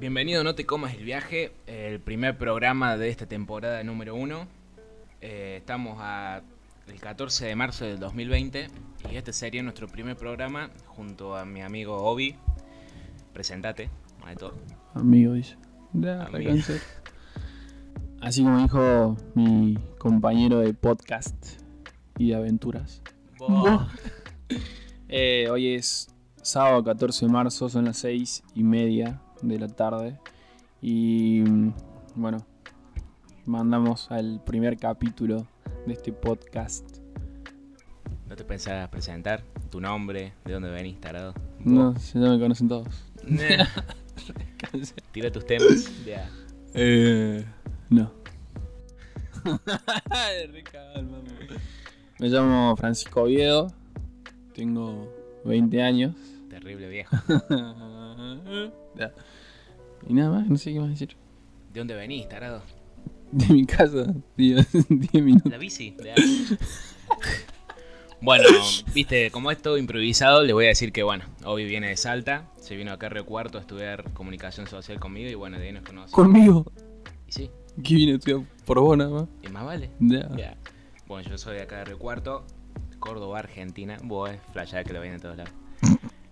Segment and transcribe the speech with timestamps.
[0.00, 4.46] Bienvenido a No Te Comas el Viaje, el primer programa de esta temporada número uno.
[5.20, 6.40] Eh, estamos a
[6.86, 8.68] el 14 de marzo del 2020
[9.10, 12.36] y este sería nuestro primer programa junto a mi amigo Obi.
[13.32, 13.90] Presentate,
[14.24, 14.54] de todo.
[14.94, 16.78] Amigo, dice.
[18.20, 21.60] Así como dijo mi compañero de podcast
[22.18, 23.02] y de aventuras.
[25.10, 30.18] Eh, hoy es sábado 14 de marzo, son las 6 y media de la tarde.
[30.80, 31.72] Y mm,
[32.16, 32.38] bueno,
[33.46, 35.46] mandamos al primer capítulo
[35.86, 36.98] de este podcast.
[38.28, 39.42] ¿No te pensás presentar?
[39.70, 40.34] ¿Tu nombre?
[40.44, 41.34] ¿De dónde venís, tarado?
[41.60, 42.88] No, ya me conocen todos.
[45.12, 45.90] Tira tus temas.
[46.04, 46.28] Ya.
[46.74, 47.44] Eh,
[47.88, 48.12] no.
[52.18, 53.72] Me llamo Francisco Oviedo,
[54.52, 55.08] tengo
[55.44, 56.14] 20 años.
[56.50, 57.16] Terrible viejo.
[58.96, 59.12] Ya.
[60.08, 61.16] Y nada más, no sé qué más decir.
[61.72, 62.62] ¿De dónde venís, tarado?
[63.32, 65.50] De mi casa, 10 minutos.
[65.52, 65.94] La bici.
[66.04, 66.14] Ya.
[68.20, 68.44] Bueno,
[68.94, 72.50] viste, como es todo improvisado, le voy a decir que, bueno, Obi viene de Salta,
[72.58, 75.72] se vino acá a Río Cuarto a estudiar comunicación social conmigo y, bueno, de ahí
[75.72, 76.12] nos conocimos.
[76.12, 76.72] Conmigo,
[77.28, 77.50] Y sí,
[77.84, 79.24] que vine a estudiar por vos nada más.
[79.42, 79.90] y más vale.
[80.00, 80.28] Ya.
[80.36, 80.56] Ya.
[81.06, 82.44] Bueno, yo soy de acá de Río Cuarto,
[82.98, 83.96] Córdoba, Argentina.
[84.02, 85.52] Vos es flashada que lo ven de todos lados.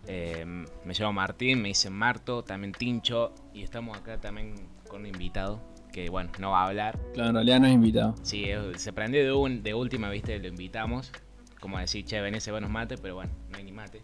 [0.09, 4.55] Eh, me llamo Martín, me dicen Marto, también Tincho, y estamos acá también
[4.89, 5.61] con un invitado
[5.93, 6.99] que, bueno, no va a hablar.
[7.15, 8.15] Claro, en realidad no es invitado.
[8.23, 11.11] Sí, se prendió de, un- de última, viste, lo invitamos.
[11.61, 14.03] Como decir, che, vení, se buenos mate, pero bueno, no hay ni mate.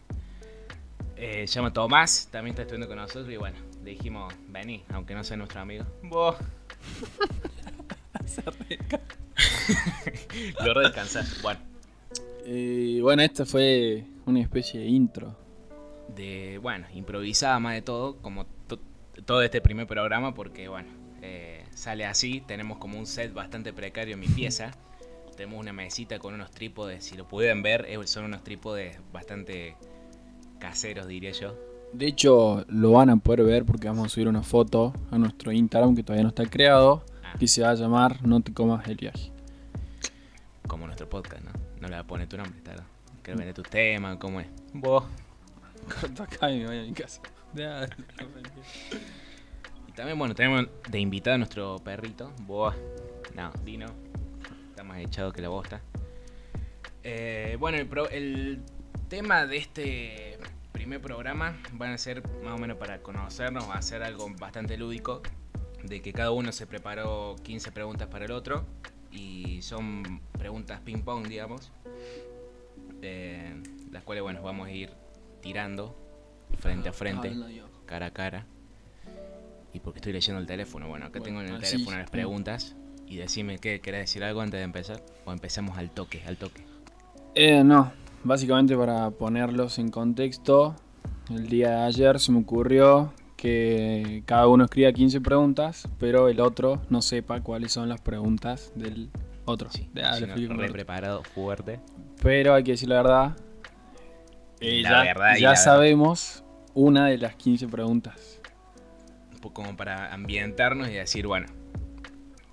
[1.16, 5.14] Eh, se llama Tomás, también está estudiando con nosotros y bueno, le dijimos, vení, aunque
[5.14, 5.84] no sea nuestro amigo.
[6.02, 6.34] Vos.
[10.64, 11.24] Lo re descansar.
[11.42, 11.60] Bueno,
[12.44, 15.36] Eh, bueno, esta fue una especie de intro.
[16.14, 18.78] De, bueno, improvisada más de todo, como to-
[19.24, 20.88] todo este primer programa, porque bueno,
[21.22, 24.72] eh, sale así, tenemos como un set bastante precario en mi pieza.
[25.36, 29.76] Tenemos una mesita con unos trípodes, si lo pueden ver, son unos trípodes bastante
[30.58, 31.56] caseros, diría yo.
[31.94, 35.50] De hecho, lo van a poder ver porque vamos a subir una foto a nuestro
[35.50, 38.86] Instagram que todavía no está creado, Ah, que se va a llamar No te comas
[38.88, 39.30] el viaje.
[40.66, 41.50] como nuestro podcast, ¿no?
[41.80, 42.74] No le va a poner tu nombre, está
[43.22, 44.46] Que vende tus temas, ¿cómo es?
[44.74, 45.04] Vos.
[45.88, 47.20] Corta acá y me voy a mi casa.
[49.88, 52.74] Y también, bueno, tenemos de invitado a nuestro perrito, Boa.
[53.34, 53.86] No, Dino.
[54.70, 55.80] Está más echado que la bosta.
[57.02, 58.62] Eh, bueno, el, pro- el
[59.08, 60.38] tema de este
[60.72, 64.76] primer programa van a ser más o menos para conocernos, va a ser algo bastante
[64.76, 65.22] lúdico.
[65.82, 68.64] De que cada uno se preparó 15 preguntas para el otro.
[69.10, 71.70] Y son preguntas ping-pong, digamos.
[73.02, 73.60] eh,
[73.90, 74.90] las cuales, bueno, vamos a ir
[75.42, 75.94] tirando
[76.58, 77.36] frente a frente
[77.84, 78.46] cara a cara.
[79.74, 80.88] Y porque estoy leyendo el teléfono.
[80.88, 82.76] Bueno, acá Bueno, tengo en el teléfono las preguntas.
[83.06, 85.02] Y decime qué, ¿querés decir algo antes de empezar?
[85.26, 86.64] O empezamos al toque, al toque.
[87.34, 87.92] Eh, no,
[88.24, 90.76] básicamente para ponerlos en contexto,
[91.30, 96.40] el día de ayer se me ocurrió que cada uno escriba 15 preguntas, pero el
[96.40, 99.10] otro no sepa cuáles son las preguntas del
[99.44, 99.70] otro.
[99.70, 100.72] Sí, si no, explico re mejor.
[100.72, 101.80] preparado, fuerte.
[102.22, 103.36] Pero hay que decir la verdad.
[104.62, 108.40] Eh, La ya verdad ya sabemos una de las 15 preguntas.
[109.34, 111.46] Un poco como para ambientarnos y decir, bueno,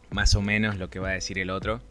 [0.09, 1.81] más o menos lo que va a decir el otro.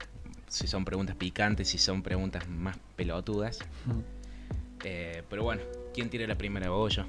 [0.49, 3.59] Si son preguntas picantes, si son preguntas más pelotudas.
[4.85, 5.63] Eh, pero bueno,
[5.95, 6.71] ¿quién tira la primera?
[6.71, 7.09] ¿Vos o yo?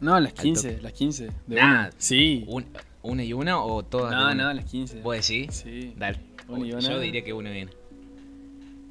[0.00, 1.30] No, las Al 15, las 15.
[1.46, 1.90] De Nah, una.
[1.98, 2.44] Sí.
[2.48, 2.66] ¿Un-
[3.02, 4.12] ¿Una y una o todas?
[4.12, 4.34] No, una?
[4.34, 5.00] no, las 15.
[5.00, 5.54] ¿Vos decís?
[5.64, 5.94] Sí.
[5.96, 6.18] Dale.
[6.48, 6.80] Una y una.
[6.80, 7.70] Yo diría que uno viene.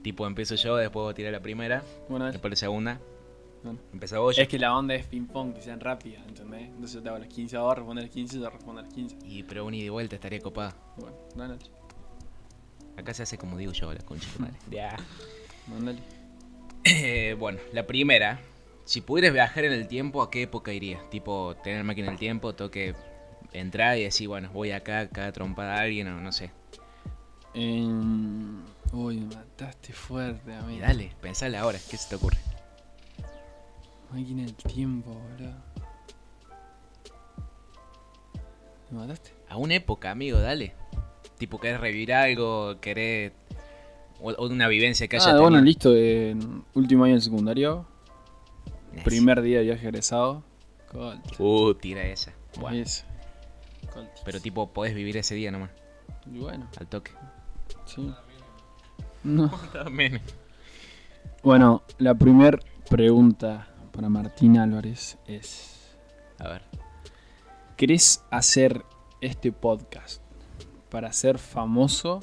[0.03, 2.99] Tipo, empiezo yo, después vos tirás la primera, Bueno, después la segunda.
[4.43, 6.63] Es que la onda es ping-pong, que sean rápidas, ¿entendés?
[6.67, 9.17] Entonces yo te hago las 15 ahora, responde las 15, yo respondo las 15.
[9.25, 10.75] Y pero una y de vuelta estaría copada.
[10.97, 11.57] Bueno, dale,
[12.97, 14.55] Acá se hace como digo yo, la concha de madre.
[14.71, 14.95] Ya.
[15.67, 15.99] mandale.
[16.83, 18.39] Eh, bueno, la primera.
[18.85, 21.09] Si pudieras viajar en el tiempo, ¿a qué época irías?
[21.09, 22.93] Tipo, tener máquina del tiempo, toque
[23.51, 26.51] entrar y decir, bueno, voy acá, acá trompada a alguien o no sé.
[27.55, 30.81] Uy, me mataste fuerte, Y amigo.
[30.81, 32.37] dale, pensale ahora, ¿qué se te ocurre?
[34.11, 35.53] Máquina del tiempo, boludo.
[38.91, 39.31] ¿Me mataste?
[39.49, 40.73] A una época, amigo, dale.
[41.37, 43.33] Tipo, querés revivir algo, querés...
[44.21, 45.93] O, o una vivencia que haya Ah, bueno, listo.
[45.95, 47.85] En último año del secundario,
[48.91, 49.03] Nice.
[49.03, 50.43] primer día de viaje egresado.
[50.91, 51.21] Colt.
[51.39, 52.31] Uh, tira esa.
[52.59, 52.85] Bueno,
[54.23, 55.69] pero tipo, podés vivir ese día nomás,
[56.33, 57.11] Y bueno, al toque.
[57.85, 58.13] sí.
[59.23, 59.49] No.
[59.73, 60.21] También.
[61.43, 62.59] Bueno, la primer
[62.89, 65.95] pregunta para Martín Álvarez es...
[66.39, 66.61] A ver.
[67.77, 68.83] ¿Querés hacer
[69.21, 70.21] este podcast
[70.89, 72.19] para ser famoso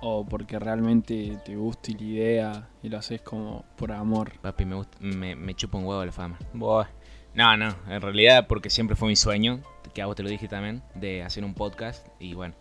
[0.00, 4.32] o porque realmente te gusta la idea y lo haces como por amor?
[4.40, 6.38] Papi, me, gusta, me, me chupa un huevo la fama.
[6.52, 6.86] Buah.
[7.34, 9.60] No, no, en realidad porque siempre fue mi sueño,
[9.94, 12.54] que a vos te lo dije también, de hacer un podcast y bueno,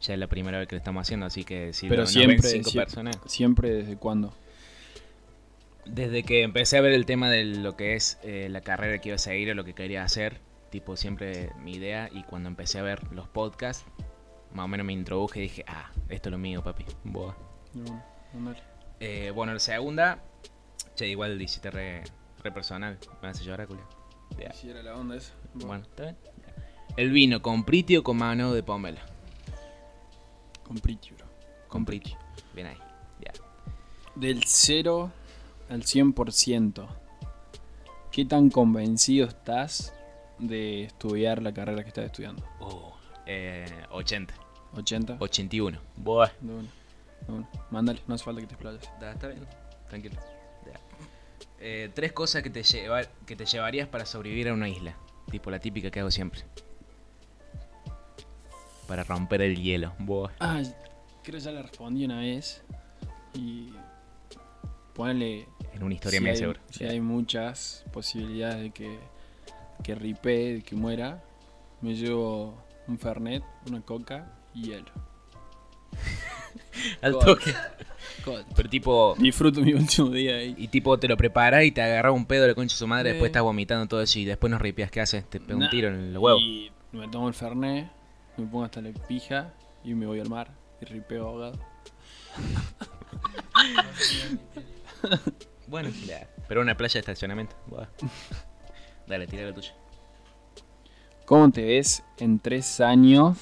[0.00, 2.36] ya es la primera vez que lo estamos haciendo, así que si Pero lo- siempre,
[2.42, 3.20] ven cinco personas.
[3.26, 4.32] siempre desde cuándo?
[5.86, 9.10] Desde que empecé a ver el tema de lo que es eh, la carrera que
[9.10, 10.40] iba a seguir o lo que quería hacer,
[10.70, 13.84] tipo siempre mi idea, y cuando empecé a ver los podcasts,
[14.52, 16.84] más o menos me introduje y dije, ah, esto es lo mío, papi.
[17.04, 18.04] Una,
[18.34, 18.62] ándale.
[18.98, 20.22] Eh, bueno, la segunda,
[20.94, 22.02] che, igual hiciste re,
[22.42, 23.86] re personal, me hace llorar, culo.
[24.38, 24.52] Ya.
[24.52, 25.34] Si era la onda esa.
[25.54, 26.16] Bueno, ¿está bien?
[26.96, 28.98] El vino, ¿con priti o con mano de pomelo?
[30.66, 31.26] Con Priti, bro.
[31.68, 32.16] Con priti.
[32.54, 32.78] Bien ahí,
[33.20, 33.32] ya.
[34.16, 35.12] Del 0
[35.68, 36.86] al 100%,
[38.10, 39.94] ¿qué tan convencido estás
[40.38, 42.44] de estudiar la carrera que estás estudiando?
[42.60, 42.92] Uh,
[43.26, 44.34] eh, 80,
[44.74, 45.16] ¿80?
[45.18, 45.78] 81.
[45.96, 46.30] Buah.
[46.40, 46.68] De una,
[47.26, 47.48] de una.
[47.70, 48.88] Mándale, no hace falta que te explayes.
[49.00, 49.46] Da, está bien,
[49.88, 50.16] tranquilo.
[50.64, 50.80] Ya.
[51.58, 54.96] Eh, tres cosas que te, lleva, que te llevarías para sobrevivir a una isla.
[55.30, 56.42] Tipo la típica que hago siempre.
[58.86, 59.92] Para romper el hielo.
[59.98, 60.30] Buah.
[60.38, 60.62] Ah,
[61.24, 62.62] creo que ya le respondí una vez.
[63.34, 63.72] Y
[64.96, 65.46] ponele.
[65.74, 66.60] En una historia si hay, seguro.
[66.70, 68.98] si hay muchas posibilidades de que,
[69.82, 71.22] que ripee, de que muera,
[71.82, 72.56] me llevo
[72.88, 74.90] un Fernet, una coca y hielo.
[77.02, 77.24] Al God.
[77.24, 77.54] toque.
[78.56, 79.14] Pero tipo.
[79.18, 80.54] Disfruto mi último día ahí.
[80.58, 82.86] Y tipo te lo preparas y te agarras un pedo de la concha de su
[82.86, 83.12] madre, Eh.
[83.12, 84.90] después estás vomitando todo eso y después nos ripias.
[84.90, 85.28] ¿Qué haces?
[85.28, 86.40] Te pega un tiro en los huevos.
[86.42, 87.88] Y me tomo el Fernet,
[88.36, 89.52] me pongo hasta la pija
[89.84, 90.50] y me voy al mar
[90.80, 91.58] y ripeo ahogado.
[95.68, 96.28] Bueno, ya.
[96.48, 97.56] Pero una playa de estacionamiento.
[97.66, 97.86] Buah.
[99.08, 99.74] Dale, tira la tuya.
[101.24, 103.38] ¿Cómo te ves en tres años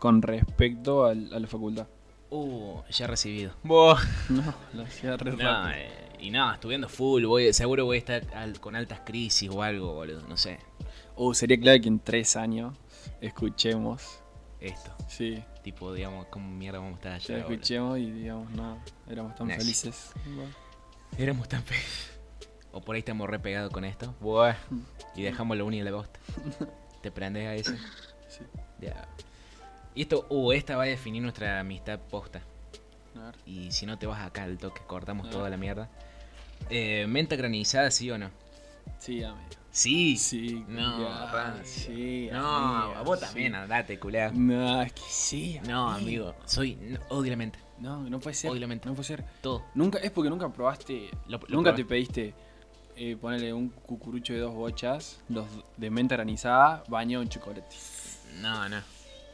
[0.00, 1.86] con respecto al- a la facultad?
[2.30, 3.52] Uh, ya recibido.
[3.62, 4.00] Buah.
[4.30, 5.70] No, lo hacía re No, rápido.
[5.76, 9.62] eh, y no, estudiando full, voy, seguro voy a estar al- con altas crisis o
[9.62, 10.58] algo, boludo, no sé.
[11.16, 12.76] Uh, sería clave que en tres años
[13.20, 14.02] escuchemos.
[14.60, 17.44] Esto, Sí, tipo, digamos, cómo mierda vamos a estar ya allá.
[17.44, 17.54] boludo?
[17.54, 19.58] escuchemos y digamos, no, éramos tan Nice.
[19.60, 20.12] felices.
[20.26, 20.50] Bueno,
[21.18, 22.10] Éramos tan feos.
[22.72, 24.14] O por ahí estamos re pegados con esto.
[24.20, 24.54] Buah.
[25.16, 26.18] Y dejamos la uni y la bosta.
[27.02, 27.72] ¿Te prendes a eso?
[28.28, 28.44] sí.
[28.80, 29.08] Ya.
[29.94, 32.40] Y esto, uh, esta va a definir nuestra amistad posta.
[33.44, 35.90] Y si no te vas acá al toque, cortamos toda la mierda.
[36.70, 38.30] Eh, ¿Menta granizada, sí o no?
[38.98, 39.48] Sí, amigo.
[39.72, 40.16] Sí.
[40.16, 41.64] Sí, No, Rancio.
[41.64, 42.28] sí.
[42.32, 43.24] No, amigo, a vos sí.
[43.26, 44.30] también, andate, culea.
[44.32, 45.60] No, es que sí.
[45.66, 46.74] No, amigo, soy.
[46.76, 47.58] No, odio la menta.
[47.80, 48.66] No, no puede ser.
[48.68, 48.88] Menta.
[48.88, 49.24] No puede ser.
[49.40, 49.64] Todo.
[49.74, 51.10] Nunca, es porque nunca probaste.
[51.28, 51.82] Lo- lo nunca probé.
[51.82, 52.34] te pediste
[52.96, 55.46] eh, ponerle un cucurucho de dos bochas, los
[55.76, 57.64] de menta granizada, bañado en chocolate.
[58.40, 58.80] No, no.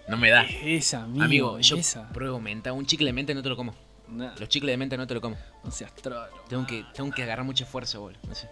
[0.09, 0.45] No me da.
[0.63, 1.25] Esa, amigo.
[1.25, 2.09] Amigo, yo esa.
[2.11, 2.73] pruebo menta.
[2.73, 3.75] Un chicle de menta no te lo como.
[4.09, 5.37] Nah, Los chicles de menta no te lo como.
[5.65, 6.29] no seas trolo.
[6.49, 8.21] Tengo que, tengo que agarrar mucha fuerza, boludo.
[8.29, 8.49] No sé.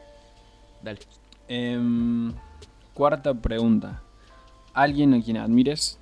[0.82, 0.98] Dale.
[1.46, 2.34] Em,
[2.92, 4.02] cuarta pregunta.
[4.72, 6.00] ¿Alguien a quien admires?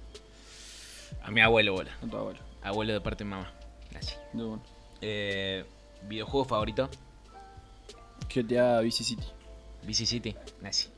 [1.23, 1.93] A mi abuelo, boludo.
[2.03, 2.41] A tu abuelo.
[2.62, 3.53] Abuelo de parte de mamá.
[4.02, 4.14] Así.
[4.32, 4.62] De bueno.
[5.00, 5.64] Eh,
[6.08, 6.88] ¿Videojuego favorito?
[8.34, 9.26] GTA Vice City.
[9.82, 10.37] Vice City.
[10.64, 10.88] Así.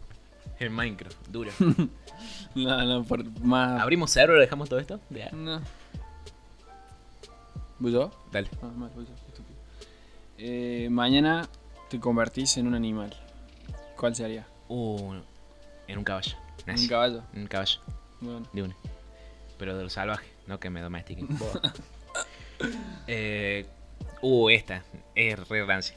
[0.59, 1.29] El Minecraft.
[1.29, 1.51] Duro.
[2.55, 3.83] No, no, por más.
[3.83, 4.39] ¿Abrimos server?
[4.39, 5.01] ¿Dejamos todo esto?
[5.11, 5.31] Ya.
[5.33, 5.61] No.
[7.81, 8.11] ¿Vos yo?
[8.31, 8.49] Dale.
[8.63, 9.59] Ah, mal, vos yo, estúpido.
[10.39, 11.49] Eh, mañana
[11.91, 13.13] te convertís en un animal.
[13.97, 14.47] ¿Cuál sería?
[14.69, 15.15] Uh,
[15.89, 16.37] en un caballo.
[16.67, 16.89] ¿Un Así.
[16.89, 17.23] caballo?
[17.33, 17.81] En un caballo.
[18.21, 18.47] Bueno.
[18.53, 18.77] De una.
[19.59, 21.29] Pero de los salvajes, no que me domestiquen.
[23.07, 23.67] eh,
[24.23, 24.83] uh, esta.
[25.15, 25.97] Es re rancia.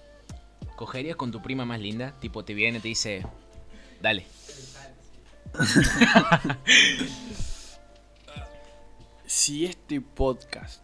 [0.76, 2.14] ¿Cogerías con tu prima más linda?
[2.20, 3.26] Tipo, te viene y te dice,
[4.02, 4.26] dale.
[9.26, 10.82] Si este podcast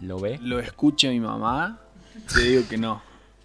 [0.00, 0.38] ¿Lo ve?
[0.42, 1.80] lo escucha mi mamá,
[2.34, 3.00] te digo que no.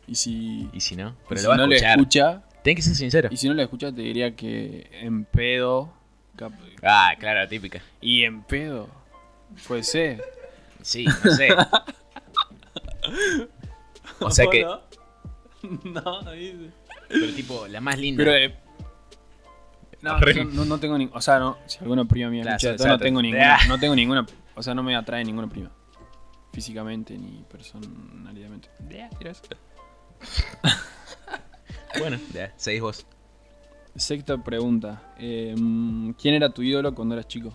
[0.08, 1.98] Y si, Y si no, y pero si lo va a no lo escuchar.
[2.00, 3.30] escucha, Tienes que ser sincero.
[3.32, 5.94] y si no lo escucha, te diría que en pedo.
[6.36, 7.82] cap- Ah, claro, típica.
[8.02, 8.90] Y en pedo.
[9.68, 10.24] Puede ser.
[10.88, 11.50] Sí, no sé.
[14.22, 14.64] o sea que,
[15.84, 16.72] No, no, dice.
[17.10, 18.24] pero tipo, la más linda.
[18.24, 18.38] Pero.
[18.38, 18.56] eh,
[20.02, 21.10] no, yo no, no tengo ni.
[21.12, 23.20] O sea, no, si alguna prima mía Claro, escucha o esto, sea, no te- tengo
[23.20, 23.58] te- ninguna.
[23.68, 24.26] No tengo ninguna.
[24.56, 25.70] O sea, no me atrae ninguna prima.
[26.54, 28.70] Físicamente ni personalidamente.
[29.20, 29.42] ¿Tiras?
[32.00, 33.06] bueno, ya, seguís vos.
[33.96, 35.02] Sexta pregunta.
[35.18, 35.54] Eh,
[36.22, 37.54] ¿Quién era tu ídolo cuando eras chico?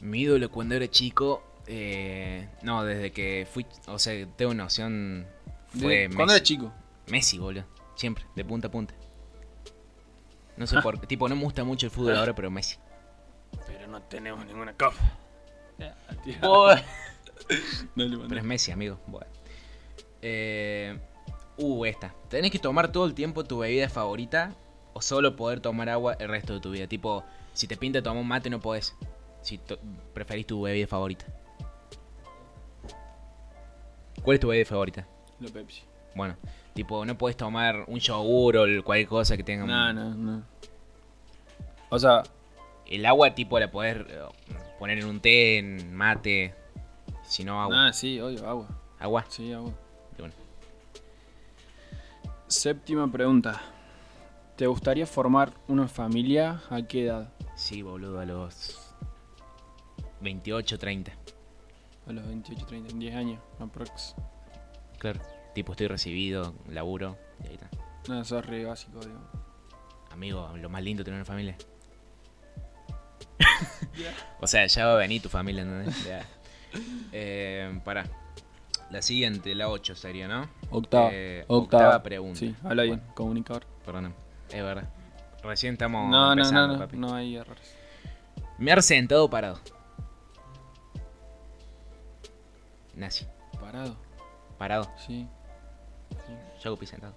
[0.00, 5.26] Mi ídolo cuando era chico, eh, no, desde que fui, o sea, tengo noción,
[5.68, 6.16] fue De- Messi.
[6.16, 6.72] ¿Cuándo eras chico?
[7.08, 8.94] Messi, boludo, siempre, de punta a punta.
[10.56, 11.06] No sé por qué.
[11.06, 12.76] Tipo, no me gusta mucho el fútbol ahora, pero Messi.
[13.66, 14.96] Pero no tenemos ninguna copa.
[17.94, 18.98] Pero es Messi, amigo.
[19.06, 19.26] Bueno.
[20.22, 20.98] Eh,
[21.58, 22.14] uh, esta.
[22.28, 24.54] ¿Tenés que tomar todo el tiempo tu bebida favorita
[24.94, 26.86] o solo poder tomar agua el resto de tu vida?
[26.86, 28.94] Tipo, si te pinta tomar un mate no podés.
[29.42, 29.78] Si to-
[30.14, 31.26] preferís tu bebida favorita.
[34.26, 35.06] ¿Cuál es tu bebida favorita?
[35.38, 35.82] La Pepsi.
[36.16, 36.34] Bueno,
[36.74, 39.64] tipo, no podés tomar un yogur o cualquier cosa que tenga...
[39.64, 40.42] No, no, no.
[41.90, 42.24] O sea,
[42.88, 44.18] El agua, tipo, la podés eh,
[44.80, 46.52] poner en un té, en mate.
[47.22, 47.86] Si no, agua.
[47.86, 48.66] ah, sí, obvio, agua.
[48.98, 49.24] Agua.
[49.28, 49.70] Sí, agua.
[50.18, 50.34] Bueno.
[52.48, 53.62] Séptima pregunta.
[54.56, 56.62] ¿Te gustaría formar una familia?
[56.68, 57.32] ¿A qué edad?
[57.54, 58.92] Sí, boludo, a los
[60.20, 61.12] 28, 30.
[62.06, 64.14] A los 28, 30, 10 años, aprox.
[64.98, 65.20] Claro.
[65.54, 67.68] Tipo, estoy recibido, laburo, y ahí está.
[68.08, 69.18] No, eso es re básico, digo.
[70.10, 71.56] Amigo, lo más lindo tener una familia.
[74.40, 76.04] o sea, ya va a venir tu familia, ¿entendés?
[76.06, 76.24] Ya.
[77.12, 78.04] Eh, pará.
[78.90, 80.48] La siguiente, la 8 sería, ¿no?
[80.70, 81.08] Octava.
[81.12, 81.84] Eh, octava.
[81.88, 82.38] octava pregunta.
[82.38, 83.66] Sí, habla bien, Bueno, comunicador.
[83.84, 84.14] perdón.
[84.50, 84.88] Es verdad.
[85.42, 86.96] Recién estamos No, no, no, empezando, no, papi.
[86.96, 87.74] no hay errores.
[88.58, 89.58] Me ha sentado parado.
[92.96, 93.26] Nazi.
[93.60, 93.96] Parado,
[94.58, 94.90] Parado.
[95.06, 95.26] sí.
[96.62, 97.14] Yo hago pis sentado.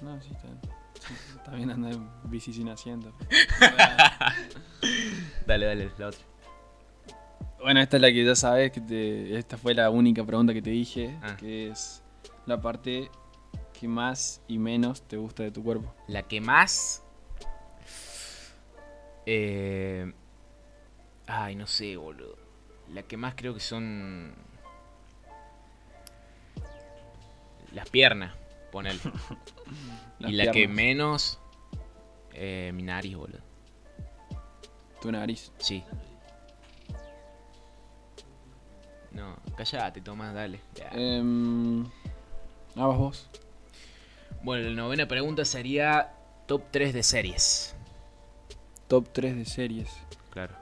[0.00, 0.60] No, sí, está bien.
[0.94, 3.12] Sí, está bien andar en bici sin asiento.
[5.46, 6.20] Dale, dale, la otra.
[7.62, 10.62] Bueno, esta es la que ya sabes, que te, esta fue la única pregunta que
[10.62, 11.36] te dije, Ah.
[11.36, 12.02] que es
[12.46, 13.10] la parte
[13.78, 15.94] que más y menos te gusta de tu cuerpo.
[16.08, 17.02] La que más.
[19.26, 20.12] Eh...
[21.26, 22.36] Ay, no sé, boludo.
[22.88, 24.34] La que más creo que son.
[27.72, 28.34] Las piernas,
[28.72, 29.00] ponele.
[30.20, 31.38] Y la que menos.
[32.34, 33.40] Eh, mi nariz, boludo.
[35.00, 35.50] Tu nariz.
[35.56, 35.82] Sí.
[39.12, 40.60] No, callate, Tomás, dale.
[42.76, 43.30] Ah, vas vos.
[44.42, 46.12] Bueno, la novena pregunta sería
[46.46, 47.74] top 3 de series.
[48.88, 49.90] Top 3 de series.
[50.30, 50.54] Claro.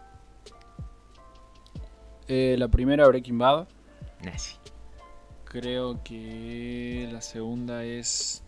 [2.26, 3.68] Eh, la primera, Breaking Bad.
[4.22, 4.56] Nazi.
[5.48, 8.42] Creo que la segunda es.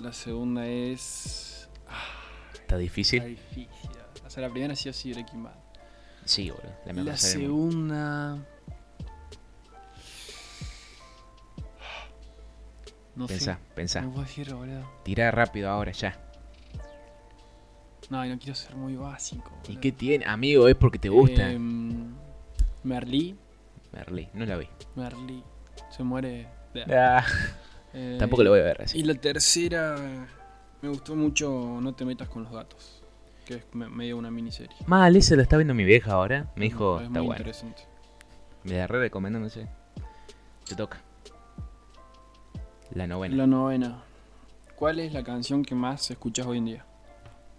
[0.00, 1.68] La segunda es.
[2.54, 3.22] ¿Está difícil?
[3.22, 3.68] Está difícil.
[4.26, 5.54] O sea, la primera sí o sí Breaking Bad.
[6.24, 7.04] Sí, boludo.
[7.04, 8.38] La segunda.
[13.14, 13.60] No Pensá, sé.
[13.74, 14.00] pensá.
[14.02, 14.84] No puedo decir, boludo.
[15.04, 16.20] Tira rápido ahora, ya.
[18.10, 19.52] No, y no quiero ser muy básico.
[19.64, 19.80] ¿Y boludo.
[19.80, 20.24] qué tiene?
[20.26, 21.48] Amigo, es porque te gusta.
[22.82, 23.36] Merlí.
[23.96, 24.68] Merlí, no la vi.
[24.94, 25.42] Merlí.
[25.90, 26.48] Se muere.
[27.94, 28.98] Eh, Tampoco lo voy a ver así.
[28.98, 29.96] Y la tercera.
[30.82, 33.02] Me gustó mucho No te metas con los gatos.
[33.46, 34.76] Que es me- medio una miniserie.
[34.86, 36.52] Mal, ese lo está viendo mi vieja ahora.
[36.56, 37.38] Me dijo, es está muy bueno.
[37.40, 37.82] interesante.
[38.64, 39.66] Me la re recomiendo, no sé.
[40.68, 41.00] Te toca.
[42.92, 43.36] La novena.
[43.36, 44.02] La novena.
[44.76, 46.86] ¿Cuál es la canción que más escuchas hoy en día?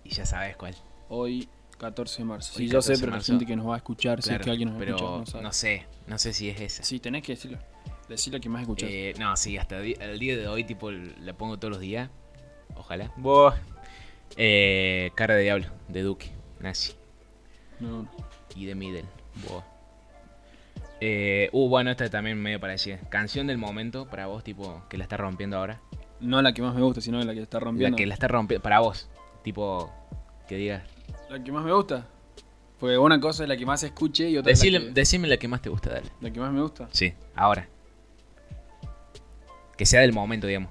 [0.03, 0.75] Y ya sabes cuál.
[1.09, 2.53] Hoy, 14 de marzo.
[2.53, 4.39] Hoy, Sí, yo 14 sé, pero la gente que nos va a escuchar, si es
[4.39, 5.85] que alguien nos pero escucha, no no, sé.
[6.07, 6.83] No sé si es esa.
[6.83, 7.57] Sí, tenés que decirlo.
[8.09, 8.89] Decir la que más escuchas.
[8.91, 12.09] Eh, no, sí, hasta el día de hoy, tipo, la pongo todos los días.
[12.75, 13.11] Ojalá.
[13.17, 13.55] Buah.
[14.37, 16.93] Eh, cara de diablo, de Duque, Nazi.
[17.79, 18.09] No, no.
[18.55, 19.05] Y de Middle.
[19.47, 19.63] Buah.
[20.99, 22.99] Eh, uh, bueno, esta también medio parecida.
[23.09, 25.79] Canción del momento para vos, tipo, que la está rompiendo ahora.
[26.19, 27.95] No la que más me gusta, sino la que está rompiendo.
[27.95, 29.07] La que la está rompiendo, para vos.
[29.43, 29.91] Tipo,
[30.47, 30.83] que digas.
[31.29, 32.07] La que más me gusta.
[32.79, 35.27] Porque una cosa es la que más escuche y otra es Decile- la que, Decime
[35.27, 36.07] la que más te gusta, dale.
[36.21, 36.87] la que más me gusta.
[36.91, 37.67] Sí, ahora.
[39.75, 40.69] Que sea del momento, digamos.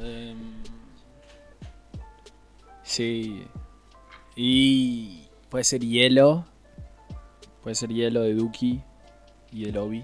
[0.00, 0.36] Em,
[2.82, 3.44] sí.
[4.36, 6.44] Y puede ser hielo.
[7.62, 8.82] Puede ser hielo de Duki
[9.52, 10.02] y el Obi.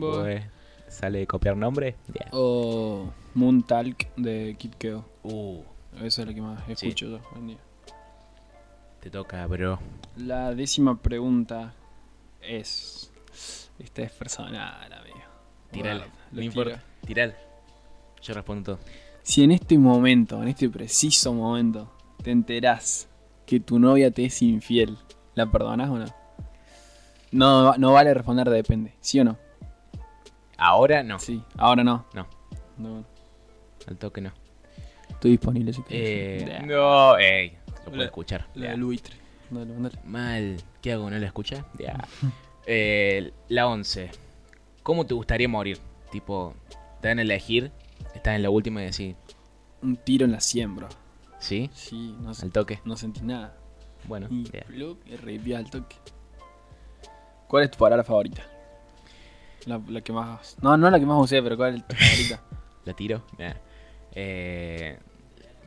[0.00, 0.44] Pues,
[0.88, 1.96] ¿Sale de copiar nombre?
[2.32, 5.04] O Moon Talk de Kid Keo.
[5.22, 5.60] Uh,
[6.02, 7.58] Esa es la que más escucho yo hoy en día.
[9.00, 9.78] Te toca, bro.
[10.16, 11.72] La décima pregunta
[12.40, 13.12] es.
[13.78, 15.18] Esta es personal, amigo.
[15.72, 16.70] Bueno, No importa.
[16.72, 16.82] tiro.
[17.06, 17.34] Tirala.
[18.22, 18.84] Yo respondo todo.
[19.22, 23.08] Si en este momento, en este preciso momento, te enterás
[23.46, 24.98] que tu novia te es infiel,
[25.34, 26.06] ¿la perdonás o no?
[27.30, 29.36] No, no vale responder depende, ¿sí o no?
[30.56, 31.18] Ahora no.
[31.18, 32.06] Sí, ahora no.
[32.14, 32.26] No.
[32.78, 33.04] No,
[33.86, 34.32] Al toque no.
[35.10, 36.66] estoy disponible si Eh, querés.
[36.66, 37.57] no, ey.
[37.88, 38.46] Lo puedo La- escuchar.
[38.54, 39.16] La del buitre.
[39.50, 39.98] Dale, mandale.
[40.04, 40.56] Mal.
[40.82, 41.10] ¿Qué hago?
[41.10, 41.64] ¿No la escucha?
[41.78, 41.96] Ya.
[42.70, 44.10] Eh, la 11.
[44.82, 45.78] ¿Cómo te gustaría morir?
[46.12, 46.54] Tipo,
[47.00, 47.72] te dan a elegir,
[48.14, 49.16] estás en la última y decís,
[49.80, 50.86] un tiro en la siembra.
[51.38, 51.70] ¿Sí?
[51.72, 52.80] Sí, no, Al toque.
[52.84, 53.56] no sentí nada.
[54.04, 54.50] Bueno, Y
[55.16, 55.96] reviví al toque.
[57.46, 58.42] ¿Cuál es tu palabra favorita?
[59.64, 60.56] La, la que más.
[60.60, 62.42] No, no la que más usé, pero ¿cuál es tu favorita?
[62.84, 63.22] la tiro.
[63.38, 63.56] Ya.
[64.12, 64.98] Eh,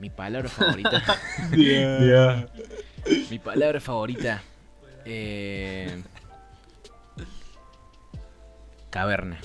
[0.01, 1.03] mi palabra favorita.
[3.29, 4.41] mi palabra favorita.
[5.05, 6.01] Eh,
[8.89, 9.39] caverna.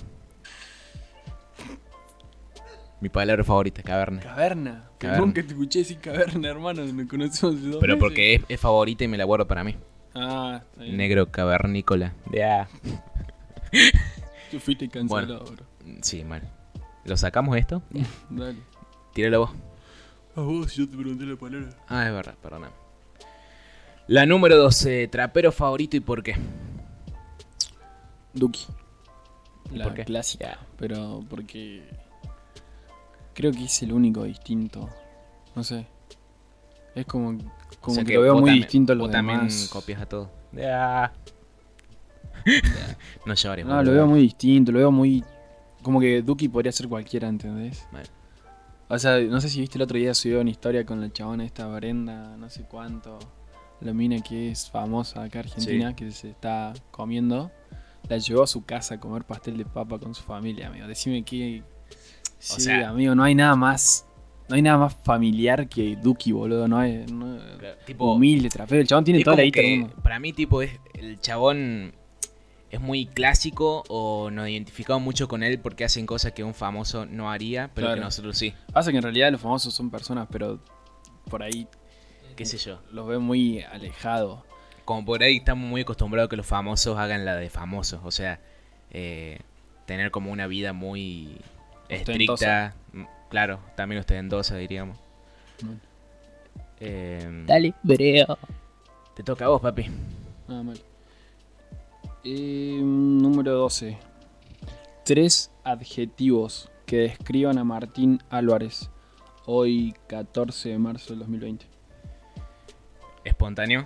[3.02, 4.20] Mi palabra favorita, caverna.
[4.20, 4.90] Caverna.
[4.98, 5.26] Que Caverna.
[5.26, 6.82] nunca te escuché decir caverna, hermano.
[6.86, 9.76] Nos conocemos de dos Pero porque es, es favorita y me la guardo para mí.
[10.14, 10.96] Ah, está bien.
[10.96, 12.14] Negro cavernícola.
[12.32, 12.66] Ya.
[14.50, 15.66] Tú fuiste cancelado, bro.
[16.00, 16.50] Sí, mal.
[17.04, 17.82] ¿Lo sacamos esto?
[18.30, 18.58] Dale.
[19.12, 19.50] Tíralo vos.
[20.36, 21.70] A vos, yo te pregunté la palabra.
[21.88, 22.70] Ah, es verdad, perdona.
[24.08, 26.36] La número 12, trapero favorito y por qué.
[28.34, 28.66] Duki.
[29.72, 30.04] ¿Y La por qué?
[30.04, 30.58] clásica.
[30.78, 31.82] Pero porque.
[33.34, 34.88] Creo que es el único distinto.
[35.54, 35.86] No sé.
[36.94, 37.38] Es como.
[37.80, 39.68] Como O sea que, lo veo muy también- distinto a los Vos también demás.
[39.72, 40.30] copias a todo.
[40.52, 41.12] Ya.
[43.26, 45.24] no llores, No, lo veo muy distinto, lo veo muy.
[45.82, 47.86] Como que Duki podría ser cualquiera, ¿entendés?
[47.92, 48.08] Vale.
[48.88, 51.44] O sea, no sé si viste el otro día subió una historia con la chabona
[51.44, 53.18] esta Brenda, no sé cuánto.
[53.80, 57.50] La mina que es famosa acá argentina, que se está comiendo.
[58.08, 60.86] La llevó a su casa a comer pastel de papa con su familia, amigo.
[60.86, 61.62] Decime que.
[62.38, 64.06] Sí, sea- amigo, no hay nada más.
[64.48, 66.68] No hay nada más familiar que Duki, boludo.
[66.68, 67.04] No hay.
[67.12, 67.38] no-
[67.84, 68.80] tipo, humilde, trapero.
[68.80, 69.60] El chabón tiene toda la guita.
[70.02, 71.92] Para mí, tipo, es el chabón
[72.70, 77.06] es muy clásico o nos identificamos mucho con él porque hacen cosas que un famoso
[77.06, 78.54] no haría, pero que nosotros sí.
[78.72, 80.58] Pasa que en realidad los famosos son personas, pero
[81.30, 81.66] por ahí
[82.34, 82.80] Qué sé yo.
[82.92, 84.40] los veo muy alejados.
[84.84, 88.00] Como por ahí estamos muy acostumbrados a que los famosos hagan la de famosos.
[88.04, 88.40] O sea,
[88.90, 89.38] eh,
[89.86, 91.38] tener como una vida muy
[91.88, 92.74] estricta.
[92.92, 94.96] Mm, Claro, también ostentosa, diríamos.
[96.78, 98.38] Eh, Dale, breo.
[99.14, 99.86] te toca a vos, papi.
[100.46, 100.78] Nada mal.
[102.28, 103.96] Eh, número 12.
[105.04, 108.90] Tres adjetivos que describan a Martín Álvarez.
[109.46, 111.66] Hoy 14 de marzo del 2020.
[113.22, 113.84] Espontáneo.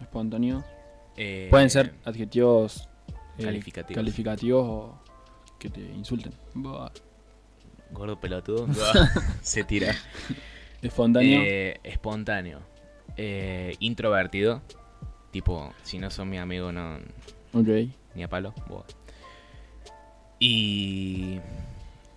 [0.00, 0.62] Espontáneo.
[1.16, 2.88] eh, Pueden ser adjetivos
[3.38, 3.96] eh, calificativos.
[3.96, 4.98] calificativos o
[5.58, 6.32] que te insulten.
[6.54, 6.92] Buah.
[7.90, 8.68] Gordo pelotudo.
[9.42, 9.92] Se tira.
[10.82, 11.40] Espontáneo.
[11.42, 12.60] Eh, espontáneo.
[13.16, 14.62] Eh, introvertido.
[15.32, 16.98] Tipo, si no son mi amigo, no.
[17.52, 17.68] Ok.
[18.14, 18.52] Ni a palo.
[20.38, 21.40] Y.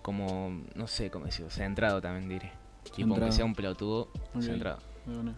[0.02, 0.62] Como.
[0.74, 1.50] No sé cómo decirlo.
[1.50, 2.52] Centrado también diré.
[2.94, 4.42] Tipo, aunque sea un pelotudo, Ok.
[4.42, 4.78] centrado.
[5.06, 5.34] Bueno,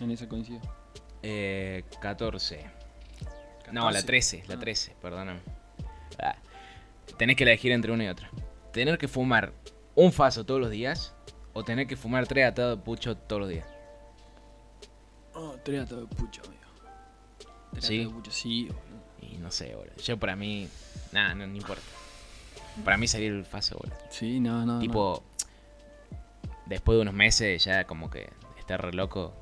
[0.00, 0.60] en esa coincido.
[1.22, 2.64] Eh, 14.
[3.72, 4.44] No, la 13.
[4.48, 4.58] La Ah.
[4.58, 5.40] 13, perdóname.
[6.22, 6.36] Ah.
[7.18, 8.30] Tenés que elegir entre una y otra.
[8.72, 9.52] Tener que fumar
[9.94, 11.14] un faso todos los días.
[11.54, 13.66] O tener que fumar tres atados de pucho todos los días.
[15.32, 16.62] Oh, tres atados de pucho, amigo.
[17.72, 18.00] Tres Sí.
[18.00, 18.68] atados de pucho, sí.
[19.22, 19.96] Y no sé, boludo.
[20.04, 20.68] Yo para mí.
[21.12, 21.82] Nada, no, no importa.
[22.84, 23.96] Para mí salir el faso, boludo.
[24.10, 24.74] Sí, no, no.
[24.74, 24.78] no.
[24.80, 25.22] Tipo.
[26.66, 29.32] Después de unos meses ya como que estar re loco.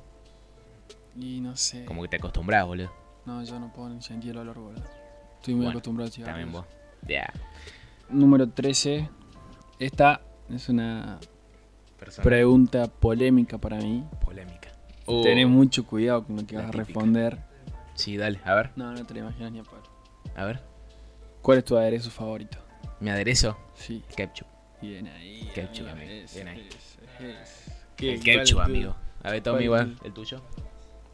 [1.17, 1.85] Y no sé.
[1.85, 2.91] Como que te acostumbras, boludo.
[3.25, 4.83] No, yo no puedo ni sentir el olor, boludo.
[5.37, 6.25] Estoy muy Bueno, acostumbrado a.
[6.25, 6.65] También vos.
[7.07, 7.31] Ya.
[8.09, 9.09] Número 13.
[9.79, 11.19] Esta es una
[11.99, 14.03] Persona pregunta polémica para mí.
[14.23, 14.69] polémica.
[15.07, 17.39] Uh, Tenés mucho cuidado con lo que la vas a responder.
[17.95, 18.39] Sí, dale.
[18.45, 19.81] A ver, No, no te lo imaginas ni a palo.
[20.35, 20.61] a ver.
[21.41, 22.57] ¿Cuál es tu aderezo favorito?
[22.99, 23.57] Mi aderezo.
[23.75, 24.03] Sí.
[24.15, 24.47] Ketchup.
[24.81, 25.49] Bien ahí.
[25.53, 26.69] Ketchup, amigo, bien ahí.
[27.19, 27.35] El
[27.97, 28.95] ¿Cuál es ketchup, amigo.
[29.23, 29.97] A ver, Tommy, igual.
[30.03, 30.41] ¿El tuyo?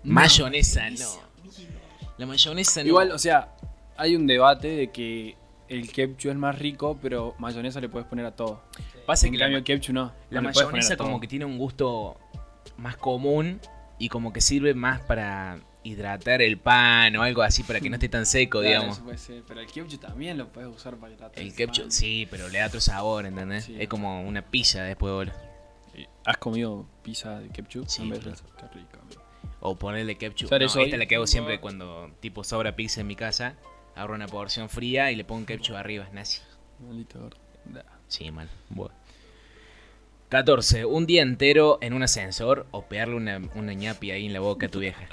[0.03, 1.05] No, mayonesa, no.
[2.17, 2.87] La mayonesa no.
[2.87, 3.55] Igual, o sea,
[3.97, 5.35] hay un debate de que
[5.69, 8.61] el ketchup es más rico, pero mayonesa le puedes poner a todo.
[9.05, 10.11] pasa en que cambio, ma- ketchup no.
[10.29, 12.17] la no mayonesa como que tiene un gusto
[12.77, 13.59] más común
[13.99, 17.95] y como que sirve más para hidratar el pan o algo así para que no
[17.95, 18.97] esté tan seco, Claro, digamos.
[18.97, 21.55] eso puede ser, Pero el ketchup también lo puedes usar para hidratar El pan.
[21.57, 23.65] ketchup, sí, pero le da otro sabor, ¿entendés?
[23.65, 23.75] Sí.
[23.79, 25.33] Es como una pizza después, boludo.
[26.25, 27.87] ¿Has comido pizza de ketchup?
[27.87, 28.31] Sí, En vez de?
[28.31, 29.21] Qué rico, amigo.
[29.59, 30.49] O ponerle ketchup.
[30.49, 33.15] ¿Sabes No, eso esta es la que hago siempre cuando tipo sobra pizza en mi
[33.15, 33.55] casa.
[33.95, 36.41] Agarro una porción fría y le pongo ketchup arriba, es nazi.
[36.79, 37.37] Maldito gordo.
[37.65, 37.83] Da.
[38.07, 38.49] Sí, mal.
[38.69, 38.91] Buah.
[40.29, 40.85] 14.
[40.85, 44.67] Un día entero en un ascensor o pegarle una, una ñapi ahí en la boca
[44.67, 45.07] a tu vieja.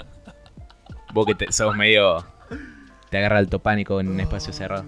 [1.13, 2.25] Vos que te- sos medio...
[3.09, 4.85] Te agarra alto pánico en un espacio cerrado.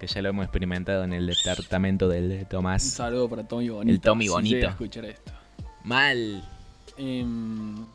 [0.00, 2.82] Que ya lo hemos experimentado en el departamento del Un Tomás.
[2.82, 3.94] saludo para Tommy Bonito.
[3.94, 4.66] El Tommy Bonito.
[4.66, 5.32] escuchar esto.
[5.84, 6.44] Mal.
[6.98, 7.86] Em,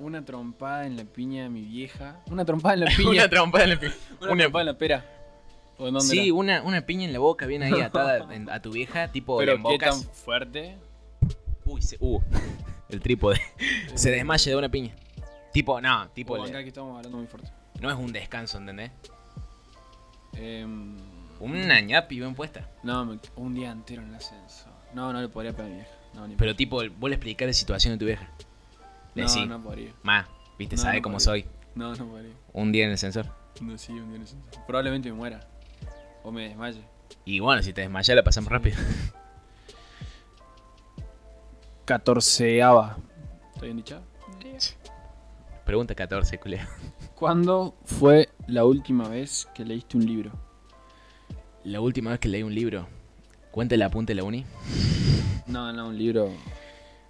[0.00, 2.20] una trompada en la piña de mi vieja.
[2.30, 3.10] Una trompada en la piña.
[3.10, 3.86] una trompa en la pi-
[4.20, 5.04] Una una- trompada en la pera.
[5.78, 8.60] ¿O en dónde Sí, una, una piña en la boca bien ahí atada en- a
[8.60, 10.76] tu vieja, tipo Pero en qué tan fuerte.
[11.64, 12.20] Uy, se, uh,
[12.88, 13.40] el trípode.
[13.94, 14.92] se desmaya de una piña.
[15.52, 16.36] Tipo, no, tipo.
[16.36, 17.50] Le- acá que estamos hablando muy fuerte.
[17.80, 18.90] no es un descanso, ¿entendés?
[20.34, 20.96] Em,
[21.40, 22.68] Una ñapi bien puesta.
[22.82, 24.66] no, me- un día entero en el ascenso.
[24.94, 25.90] No, no le podría pegar a mi vieja.
[26.14, 28.28] No, ni Pero tipo, vos le explicás la situación de tu vieja.
[29.14, 29.92] Le no, decís, no podría.
[30.02, 31.24] ma, viste, No, sabe no cómo podría.
[31.44, 31.46] soy.
[31.74, 32.32] No, no podría.
[32.52, 33.26] Un día en el ascensor.
[33.60, 34.44] No, sí, un día en el ascenso.
[34.66, 35.40] Probablemente me muera.
[36.24, 36.82] O me desmaye.
[37.24, 38.76] Y bueno, si te desmayas la pasamos rápido.
[41.84, 42.98] Catorceava.
[43.54, 44.00] ¿Está bien dicha?
[45.68, 46.66] Pregunta 14, culeo.
[47.14, 50.32] ¿Cuándo fue la última vez que leíste un libro?
[51.62, 52.88] La última vez que leí un libro.
[53.50, 54.46] ¿Cuenta el apunte de la uni?
[55.46, 56.30] No, no, un libro.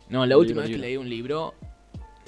[0.08, 0.86] No, la Un última libro, vez que libro.
[0.88, 1.54] leí un libro.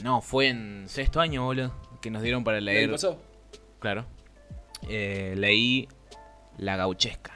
[0.05, 1.75] No, fue en sexto año, boludo.
[2.01, 2.95] Que nos dieron para leer.
[3.81, 4.07] Claro.
[4.89, 5.89] Eh, leí
[6.59, 7.33] La Gauchesca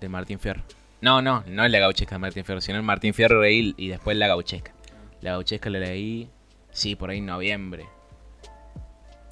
[0.00, 0.62] de Martín Fierro.
[1.00, 3.88] No, no, no es La Gauchesca de Martín Fierro, sino el Martín Fierro leí y
[3.88, 4.72] después La Gauchesca.
[5.20, 6.30] La Gauchesca la leí,
[6.70, 7.86] sí, por ahí en noviembre.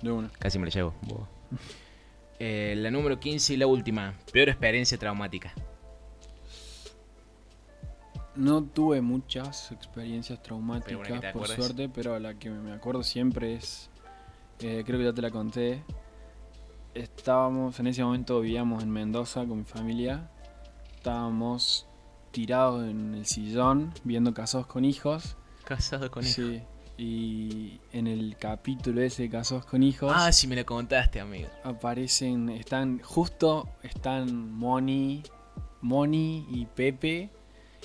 [0.02, 0.30] De una.
[0.38, 0.94] Casi me la llevo.
[2.40, 4.14] Eh, la número 15 y la última.
[4.32, 5.52] Peor experiencia traumática.
[8.36, 11.56] No tuve muchas experiencias traumáticas, por acuerdes.
[11.56, 13.90] suerte, pero la que me acuerdo siempre es.
[14.60, 15.82] eh, creo que ya te la conté.
[16.94, 20.30] Estábamos, en ese momento vivíamos en Mendoza con mi familia.
[20.94, 21.88] Estábamos
[22.30, 25.36] tirados en el sillón viendo Casados con Hijos.
[25.64, 26.34] Casado con hijo.
[26.34, 26.62] Sí.
[26.98, 31.48] Y en el capítulo ese de Casados con Hijos Ah, sí me la contaste, amigo.
[31.62, 35.22] aparecen, están, justo están Moni,
[35.80, 37.30] Moni y Pepe.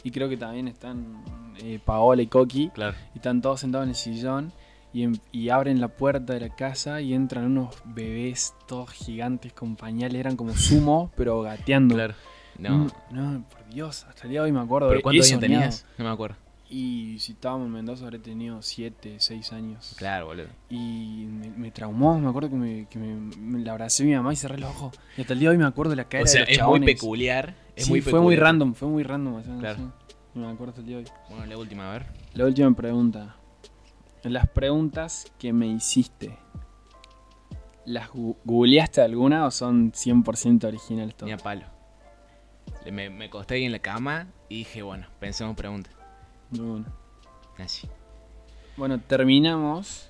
[0.04, 1.24] Y creo que también están
[1.62, 2.70] eh, Paola y Coqui.
[2.70, 2.98] Claro.
[3.14, 4.52] Y están todos sentados en el sillón.
[4.92, 9.54] Y, en- y abren la puerta de la casa y entran unos bebés todos gigantes
[9.54, 10.20] con pañales.
[10.20, 11.94] Eran como sumo, pero gateando.
[11.96, 12.16] Claro.
[12.58, 12.78] No.
[12.78, 14.90] Mm, no, por Dios, hasta el día de hoy me acuerdo.
[14.90, 15.62] ¿Pero cuántos años soñado.
[15.62, 15.86] tenías?
[16.00, 16.36] No me acuerdo.
[16.76, 19.94] Y si estábamos en Mendoza habré tenido 7, 6 años.
[19.96, 20.48] Claro, boludo.
[20.72, 24.16] Y me, me traumó, me acuerdo que, me, que me, me la abracé a mi
[24.16, 25.00] mamá y cerré los ojos.
[25.16, 26.50] Y hasta el día de hoy me acuerdo de la cara O sea, de los
[26.50, 26.82] es chabones.
[26.82, 27.54] muy peculiar.
[27.76, 29.36] Es Sí, muy fue muy random, fue muy random.
[29.36, 29.78] o sea, no Claro.
[30.34, 30.40] sé.
[30.40, 31.10] Me acuerdo hasta el día de hoy.
[31.30, 32.06] Bueno, la última, a ver.
[32.34, 33.36] La última pregunta.
[34.24, 36.40] Las preguntas que me hiciste,
[37.86, 38.10] ¿las
[38.46, 41.40] googleaste alguna o son 100% originales Ni todas?
[41.40, 41.66] a palo.
[42.92, 45.94] Me, me acosté ahí en la cama y dije, bueno, pensemos preguntas.
[46.58, 46.86] Bueno.
[47.58, 47.88] Así.
[48.78, 50.08] Bueno, terminamos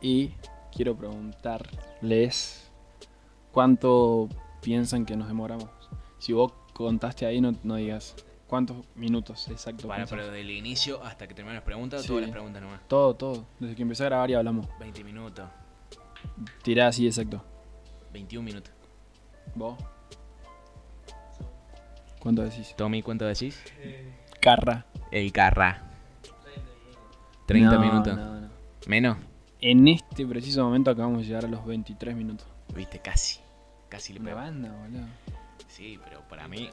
[0.00, 0.32] y
[0.74, 2.70] quiero preguntarles
[3.52, 4.28] cuánto
[4.60, 5.68] piensan que nos demoramos.
[6.18, 8.16] Si vos contaste ahí, no, no digas
[8.48, 9.86] cuántos minutos exacto.
[9.88, 10.18] Para, pensás.
[10.18, 12.08] pero del inicio hasta que terminen las preguntas, Sí.
[12.08, 12.80] todas las preguntas nomás.
[12.88, 13.46] Todo, todo.
[13.60, 14.66] Desde que empecé a grabar y hablamos.
[14.80, 15.48] 20 minutos,
[16.62, 17.42] Tirá así exacto.
[18.12, 18.72] 21 minutos.
[19.54, 19.78] ¿Vos?
[22.20, 22.74] ¿Cuánto decís?
[22.76, 23.62] Tommy, ¿cuánto decís?
[24.40, 24.84] Carra.
[25.10, 25.82] El carra.
[27.46, 28.16] 30 No, minutos.
[28.16, 28.48] no, no.
[28.86, 29.18] Menos.
[29.60, 32.46] En este preciso momento acabamos de llegar a los 23 minutos.
[32.74, 33.40] Viste, casi.
[33.88, 34.36] Casi le pego.
[34.36, 35.06] banda, boludo.
[35.68, 36.70] Sí, pero para mí.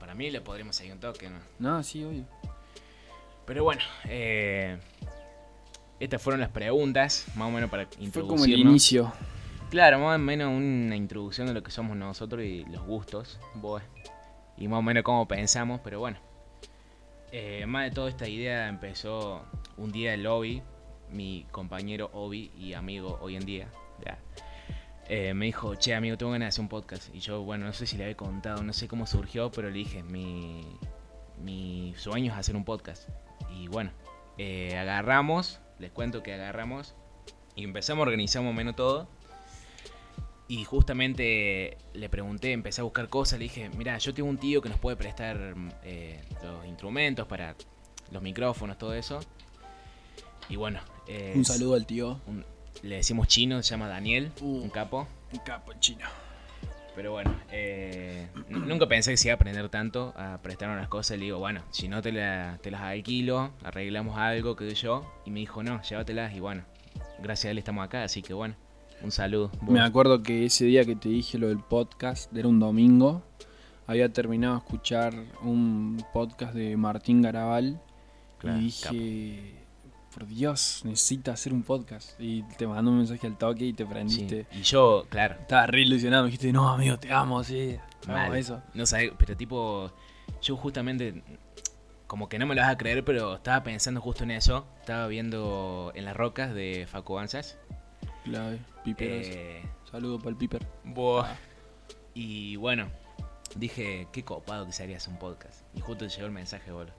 [0.00, 1.38] Para mí le podríamos seguir un toque, ¿no?
[1.58, 2.24] No, sí, obvio.
[3.46, 4.78] Pero bueno, eh,
[6.00, 8.40] estas fueron las preguntas, más o menos para Fue introducirnos.
[8.42, 9.12] como el inicio.
[9.70, 13.38] Claro, más o menos una introducción de lo que somos nosotros y los gustos,
[14.56, 16.18] y más o menos cómo pensamos, pero bueno.
[17.32, 19.44] Eh, más de toda esta idea empezó
[19.76, 20.62] un día el Obi,
[21.10, 23.68] mi compañero Obi y amigo hoy en día.
[24.04, 24.18] ya,
[25.08, 27.14] eh, me dijo, che amigo, tengo ganas de hacer un podcast.
[27.14, 29.78] Y yo, bueno, no sé si le había contado, no sé cómo surgió, pero le
[29.78, 33.08] dije, mi, sueño es hacer un podcast.
[33.56, 33.90] Y bueno,
[34.38, 36.94] eh, agarramos, les cuento que agarramos
[37.54, 39.08] y empezamos a organizar más o menos todo.
[40.48, 44.62] Y justamente le pregunté, empecé a buscar cosas, le dije, mira, yo tengo un tío
[44.62, 47.56] que nos puede prestar eh, los instrumentos para
[48.12, 49.20] los micrófonos, todo eso.
[50.48, 50.78] Y bueno,
[51.08, 52.20] eh, Un saludo al tío.
[52.26, 52.44] un-
[52.82, 54.62] le decimos chino, se llama Daniel, Uh.
[54.62, 55.08] un capo.
[55.32, 56.06] Un capo chino.
[56.94, 61.18] Pero bueno, eh, nunca pensé que se iba a aprender tanto a prestarnos las cosas.
[61.18, 65.12] Le digo, bueno, si no te, la- te las alquilo, arreglamos algo, qué sé yo.
[65.26, 66.34] Y me dijo, no, llévatelas.
[66.34, 66.62] Y bueno,
[67.18, 68.54] gracias a él estamos acá, así que bueno,
[69.02, 69.50] un saludo.
[69.62, 73.22] Me acuerdo que ese día que te dije lo del podcast, era un domingo,
[73.86, 77.80] había terminado de escuchar un podcast de Martín Garabal
[78.38, 79.66] Claro, y dije,
[80.12, 82.18] por Dios, necesita hacer un podcast.
[82.20, 84.46] Y te mandó un mensaje al toque y te Sí, prendiste.
[84.52, 87.76] Y yo, claro, Estabas re ilusionado, me dijiste, no amigo, te amo, sí.
[88.06, 88.34] mal.
[88.36, 88.62] Eso.
[88.74, 89.92] No sabes, pero tipo,
[90.42, 91.22] yo justamente,
[92.06, 94.66] como que no me lo vas a creer, pero estaba pensando justo en eso.
[94.80, 97.58] Estaba viendo En las rocas de Facu Ansas.
[98.24, 99.26] Clave, piperos.
[99.26, 100.66] Eh, Saludo para el piper.
[100.84, 101.34] Buah.
[102.14, 102.88] Y bueno,
[103.54, 105.62] dije, qué copado que se haría hacer un podcast.
[105.74, 106.94] Y justo llegó el mensaje, boludo.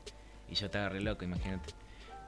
[0.50, 1.74] Y yo estaba re loco, imagínate.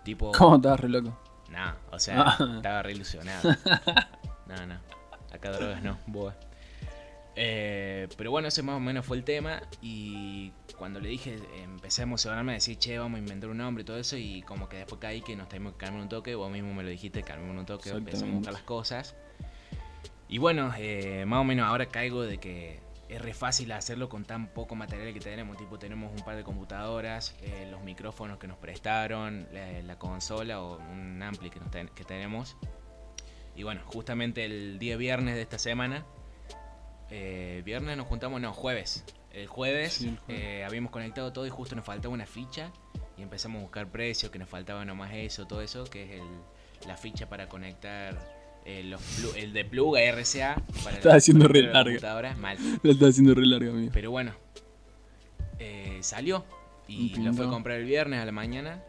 [0.03, 0.31] Tipo.
[0.37, 1.17] ¿Cómo estabas re loco?
[1.49, 2.53] No, o sea, Ah.
[2.57, 3.55] estaba re ilusionado.
[4.47, 4.79] No, no.
[5.31, 6.35] Acá drogas no, boba.
[7.35, 9.61] Eh, pero bueno, ese más o menos fue el tema.
[9.79, 13.83] Y cuando le dije, empecé a emocionarme, a decir, che, vamos a inventar un nombre
[13.83, 14.17] y todo eso.
[14.17, 16.33] Y como que después caí que nos tenemos que calmar un toque.
[16.33, 17.91] Vos mismo me lo dijiste, calmar un toque.
[17.91, 19.15] Empezamos a buscar las cosas.
[20.29, 24.23] Y bueno, eh, más o menos ahora caigo de que es re fácil hacerlo con
[24.25, 25.57] tan poco material que tenemos.
[25.57, 30.61] Tipo, tenemos un par de computadoras, eh, los micrófonos que nos prestaron, la, la consola
[30.61, 32.55] o un ampli que, nos ten- que tenemos.
[33.55, 36.05] Y bueno, justamente el día viernes de esta semana,
[37.09, 39.03] eh, viernes nos juntamos, no, jueves.
[39.33, 40.43] El jueves, Sí, el jueves.
[40.43, 42.71] eh, habíamos conectado todo y justo nos faltaba una ficha
[43.17, 46.87] y empezamos a buscar precios, que nos faltaba nomás eso, todo eso, que es el-
[46.87, 48.15] la ficha para conectar
[48.65, 49.01] eh, los
[49.35, 50.61] el de plug a RCA.
[50.83, 52.35] Para Estaba haciendo re la larga.
[52.35, 52.57] mal.
[52.83, 53.91] La estás haciendo re larga, amigo.
[53.93, 54.33] Pero bueno,
[55.59, 56.45] eh, salió
[56.87, 58.83] y lo fue a comprar el viernes a la mañana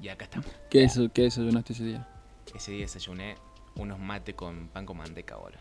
[0.00, 0.48] y acá estamos.
[0.70, 2.08] ¿Qué, eso, ¿Qué desayunaste ese día?
[2.54, 3.36] Ese día desayuné
[3.76, 5.58] unos mate con pan con manteca ahora.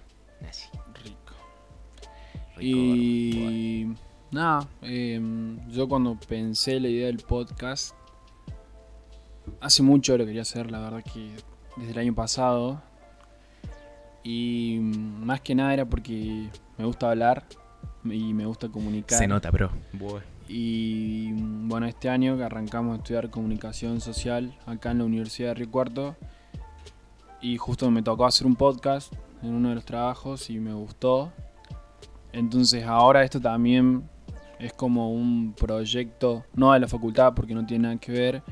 [0.47, 0.67] Así.
[1.03, 1.33] Rico.
[2.57, 3.51] Rico, gordo.
[3.51, 3.95] Y
[4.31, 7.95] nada, em, yo cuando pensé la idea del podcast,
[9.61, 11.31] hace mucho lo quería hacer, la verdad que
[11.77, 12.81] desde el año pasado.
[14.25, 17.45] Y más que nada era porque me gusta hablar
[18.03, 19.19] y me gusta comunicar.
[19.19, 19.69] Se nota, bro.
[20.47, 25.53] Y bueno, este año que arrancamos a estudiar comunicación social acá en la Universidad de
[25.53, 26.15] Río Cuarto.
[27.39, 31.31] Y justo me tocó hacer un podcast en uno de los trabajos y me gustó.
[32.33, 34.09] Entonces ahora esto también
[34.57, 38.43] es como un proyecto, no de la facultad porque no tiene nada que ver,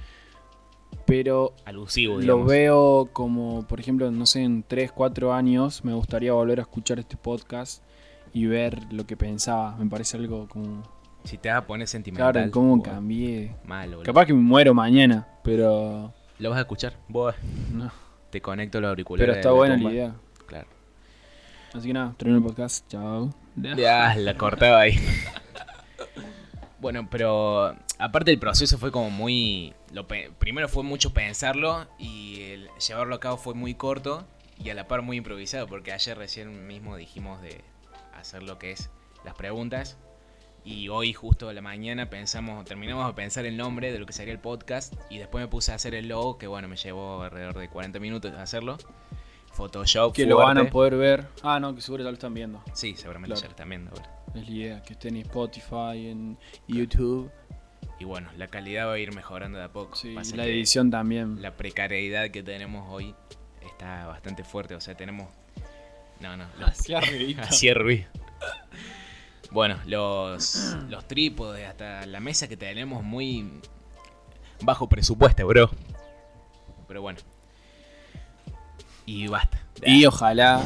[1.06, 6.34] pero Alusivo, lo veo como, por ejemplo, no sé, en 3, 4 años me gustaría
[6.34, 7.84] volver a escuchar este podcast
[8.34, 9.76] y ver lo que pensaba.
[9.78, 10.84] Me parece algo como...
[11.24, 12.34] Si te vas a poner sentimental.
[12.34, 13.56] Claro, cómo cambié.
[13.66, 14.04] Malo, boludo.
[14.04, 16.14] Capaz que me muero mañana, pero.
[16.40, 16.98] Lo vas a escuchar.
[17.10, 17.92] No.
[18.30, 19.26] Te conecto los auriculares.
[19.26, 20.16] Pero está buena la idea.
[20.48, 20.68] Claro.
[21.74, 22.86] Así que nada, termino el podcast.
[22.90, 23.30] Chao.
[23.56, 24.98] Ya, la cortaba ahí.
[26.84, 29.74] bueno, pero aparte el proceso fue como muy...
[29.92, 34.28] Lo pe- primero fue mucho pensarlo y el llevarlo a cabo fue muy corto
[34.64, 37.62] y a la par muy improvisado porque ayer recién mismo dijimos de
[38.14, 38.92] hacer lo que es
[39.26, 39.98] las preguntas
[40.66, 44.14] y hoy justo a la mañana pensamos, terminamos de pensar el nombre de lo que
[44.14, 47.24] sería el podcast y después me puse a hacer el logo que bueno, me llevó
[47.24, 48.78] alrededor de 40 minutos hacerlo.
[49.54, 50.14] Photoshop.
[50.16, 51.28] Que lo van a poder ver.
[51.44, 52.64] Ah, no, que seguro ya lo están viendo.
[52.74, 53.42] Sí, seguramente Claro.
[53.42, 54.10] ya lo están viendo ahora.
[54.36, 57.32] Es la idea, que esté en Spotify, en YouTube.
[58.00, 59.96] Y bueno, la calidad va a ir mejorando de a poco.
[59.96, 61.42] Sí, Pasa la edición también.
[61.42, 63.14] La precariedad que tenemos hoy
[63.62, 64.76] está bastante fuerte.
[64.76, 65.30] O sea, tenemos.
[66.20, 66.46] No, no.
[66.60, 66.88] Los...
[67.76, 68.08] Ruido.
[69.52, 73.62] Bueno, los, los trípodes, hasta la mesa que tenemos muy
[74.64, 75.70] bajo presupuesto, bro.
[76.88, 77.20] Pero bueno.
[79.06, 79.58] Y basta.
[79.86, 80.62] Y ojalá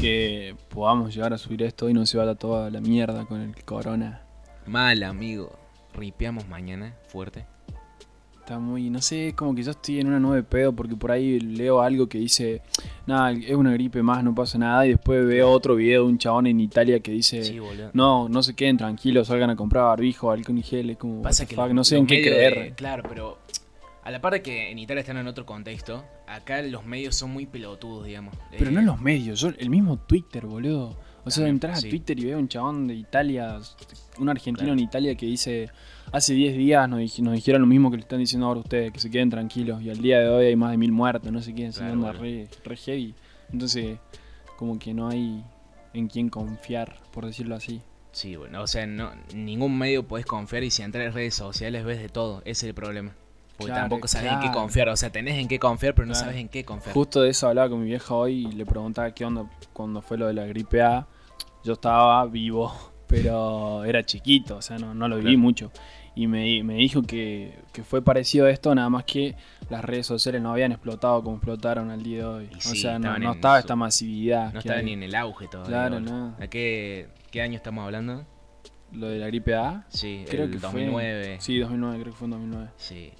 [0.00, 3.54] que podamos llegar a subir esto y no se vaya toda la mierda con el
[3.64, 4.22] corona.
[4.66, 5.52] Mal, amigo.
[5.94, 7.44] Ripeamos mañana fuerte.
[8.40, 11.12] Está muy, no sé, es como que yo estoy en una nube pedo porque por
[11.12, 12.60] ahí leo algo que dice,
[13.06, 14.84] nada, es una gripe más, no pasa nada.
[14.84, 17.60] Y después veo otro video de un chabón en Italia que dice, Sí,
[17.92, 20.90] no, no se queden tranquilos, salgan a comprar barbijo, alcohol y gel.
[20.90, 22.58] Es como, Pasa que fuck, no sé en qué creer.
[22.58, 23.38] de- claro, pero
[24.04, 27.30] a la par de que en Italia están en otro contexto, acá los medios son
[27.30, 28.34] muy pelotudos, digamos.
[28.50, 30.96] Pero Eh, no en los medios, yo, el mismo Twitter, boludo.
[31.24, 31.88] O sea, entras a.
[31.88, 33.60] Twitter y veo un chabón de Italia,
[34.18, 34.72] un argentino Claro.
[34.72, 35.70] en Italia que dice,
[36.10, 38.92] hace 10 días nos, dij- nos dijeron lo mismo que le están diciendo ahora ustedes,
[38.92, 39.80] que se queden tranquilos.
[39.82, 42.12] Y al día de hoy hay más de mil muertos, no sé qué, Claro, boludo.
[42.14, 43.14] re, re heavy.
[43.52, 43.98] Entonces,
[44.58, 45.44] como que no hay
[45.94, 47.80] en quién confiar, por decirlo así.
[48.10, 51.84] Sí, bueno, o sea, no, ningún medio podés confiar y si entras en redes sociales
[51.84, 52.40] ves de todo.
[52.40, 53.12] Ese es el problema.
[53.62, 54.88] Porque Claro, tampoco sabes en qué confiar.
[54.90, 56.26] O sea, tenés en qué confiar, pero no Claro.
[56.26, 56.94] sabes en qué confiar.
[56.94, 60.18] Justo de eso hablaba con mi vieja hoy y le preguntaba qué onda cuando fue
[60.18, 61.06] lo de la gripe A.
[61.64, 62.72] Yo estaba vivo,
[63.06, 65.70] pero era chiquito, o sea, no, no lo viví mucho.
[66.14, 69.34] Y me, me dijo que, que fue parecido a esto, nada más que
[69.70, 72.48] las redes sociales no habían explotado como explotaron al día de hoy.
[72.52, 74.52] Y o sí, sea, no, estaba su- esta masividad.
[74.52, 74.84] no estaba hay.
[74.84, 75.70] ni en el auge todavía.
[75.70, 76.36] Claro, no.
[76.38, 78.26] ¿A qué, qué año estamos hablando?
[78.92, 81.24] Lo de la gripe A, Sí, creo el que 2009.
[81.24, 81.40] fue.
[81.40, 82.68] Sí, 2009, creo que fue en 2009.
[82.76, 83.12] Sí,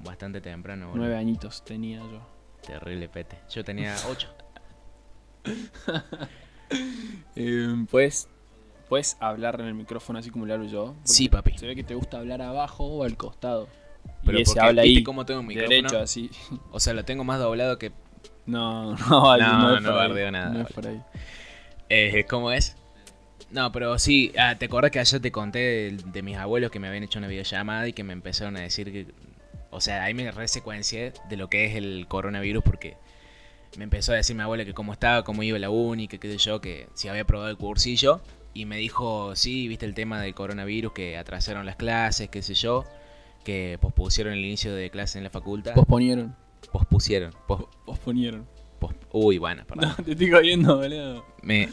[0.00, 0.86] bastante temprano.
[0.88, 0.98] boludo.
[1.04, 2.20] Nueve añitos tenía yo.
[2.66, 3.38] Terrible pete.
[3.50, 4.28] Yo tenía 8.
[7.36, 8.28] Eh, ¿puedes,
[8.88, 10.86] ¿Puedes hablar en el micrófono así como le hablo yo?
[10.94, 11.58] Porque Sí, papi.
[11.58, 13.68] Se ve que te gusta hablar abajo o al costado.
[14.24, 15.74] Pero y ese habla ¿viste ahí cómo tengo un micrófono?
[15.76, 16.30] derecho así.
[16.70, 17.92] O sea, lo tengo más doblado que...
[18.46, 21.00] No, no, No, no, no ahí, bardeo nada, No es por ahí.
[21.88, 22.76] Eh, ¿Cómo es?
[23.50, 26.80] No, pero sí, ah, ¿te acordás que ayer te conté de, de mis abuelos que
[26.80, 29.06] me habían hecho una videollamada y que me empezaron a decir que.
[29.70, 32.96] O sea, ahí me resecuencié de lo que es el coronavirus porque
[33.76, 36.30] me empezó a decir mi abuela que cómo estaba, cómo iba la uni, que qué
[36.30, 38.20] sé yo, que si había probado el cursillo.
[38.54, 42.54] Y me dijo, sí, viste el tema del coronavirus, que atrasaron las clases, qué sé
[42.54, 42.84] yo,
[43.44, 45.74] que pospusieron el inicio de clases en la facultad.
[45.74, 46.34] Posponieron.
[46.72, 47.32] Pospusieron.
[47.46, 48.46] pos- Posponieron.
[48.78, 49.90] pos- uy, bueno, perdón.
[49.98, 51.26] No, te estoy jodiendo, boludo.
[51.42, 51.68] Me,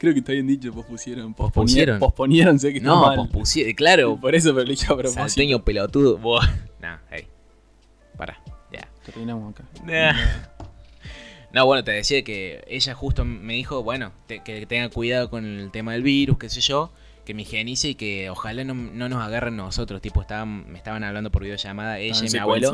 [0.00, 1.34] Creo que está bien dicho, pospusieron.
[1.34, 1.98] Pospusieron.
[1.98, 4.16] Posponieron, sé que está no, pospusieron, claro.
[4.18, 5.20] Por eso, pero lo dije a propósito.
[5.20, 6.16] Salteño pelotudo.
[6.16, 6.48] Buah.
[6.80, 7.26] Nah, hey.
[8.16, 8.40] Para,
[8.72, 8.88] ya.
[9.04, 9.64] Terminamos acá.
[11.52, 15.44] No, bueno, te decía que ella justo me dijo, bueno, te- que tenga cuidado con
[15.44, 16.90] el tema del virus, qué sé yo,
[17.26, 20.00] que me higienice y que ojalá no, no nos agarren nosotros.
[20.00, 22.72] Tipo, estaban, me estaban hablando por videollamada ella y mi abuelo.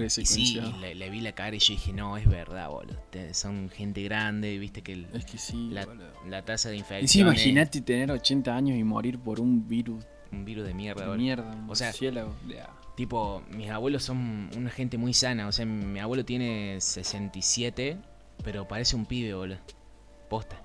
[0.00, 2.96] Y sí, le, le vi la cara y yo dije, no, es verdad, boludo.
[3.32, 7.20] Son gente grande, viste que el- Es que sí, la, tasa de Y infección sí,
[7.20, 11.06] es imagínate tener 80 años y morir por un virus un virus de mierda, de
[11.08, 11.22] boludo.
[11.22, 11.90] mierda, O sea.
[12.46, 12.68] Ya.
[12.96, 15.48] Tipo, mis abuelos son una gente muy sana.
[15.48, 17.96] O sea, mi abuelo tiene 67,
[18.44, 19.58] pero parece un pibe, boludo.
[20.28, 20.60] Posta.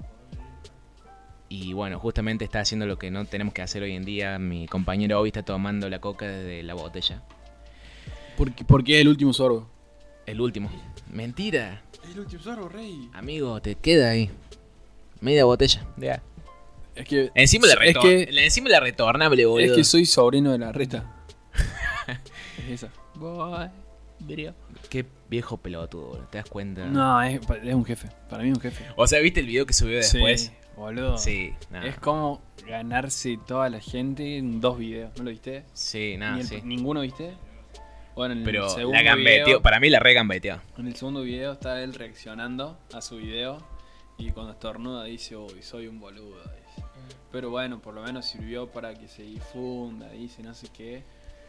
[1.47, 4.39] Y bueno, justamente está haciendo lo que no tenemos que hacer hoy en día.
[4.39, 7.21] Mi compañero Obi está tomando la coca desde la botella.
[8.37, 9.69] Porque, porque es el último sorbo.
[10.25, 10.69] El último.
[11.11, 11.83] Mentira.
[12.11, 13.09] El último sorbo, rey.
[13.13, 14.29] Amigo, te queda ahí.
[15.21, 15.85] Media botella.
[15.97, 16.21] Ya.
[16.95, 17.31] Es que.
[17.35, 17.95] Encima la, es
[18.37, 19.65] encima la retornable, boludo.
[19.65, 21.25] es que soy sobrino de la reta.
[22.67, 22.89] es esa.
[24.89, 26.27] Qué viejo pelotudo, boludo.
[26.27, 26.85] ¿Te das cuenta?
[26.85, 28.09] No, es, es un jefe.
[28.29, 28.85] Para mí es un jefe.
[28.95, 30.41] O sea, ¿viste el video que subió después?
[30.41, 31.17] Sí, boludo.
[31.17, 31.81] Sí, no.
[31.81, 35.11] Es como ganarse toda la gente en dos videos.
[35.17, 35.63] ¿No lo viste?
[35.73, 36.61] Sí, nada, sí.
[36.63, 37.33] ¿Ninguno viste?
[38.15, 40.59] Bueno, en el Pero segundo la gambeteó, video- para mí la re gambeteó.
[40.77, 43.57] En el segundo video está él reaccionando a su video
[44.17, 46.37] y cuando estornuda dice, uy, soy un boludo.
[46.43, 46.87] dice.
[47.31, 51.03] Pero bueno, por lo menos sirvió para que se difunda, dice no sé qué.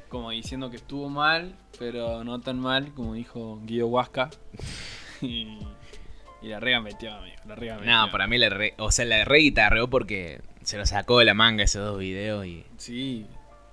[0.08, 4.30] Como diciendo que estuvo mal, pero no tan mal, como dijo Guido Huasca.
[5.20, 5.58] y,
[6.40, 7.36] y la rega metió, amigo.
[7.46, 7.90] La rega metió.
[7.92, 11.24] No, para mí la re, o sea, la re guitarreó porque se lo sacó de
[11.26, 13.26] la manga esos dos videos y Sí,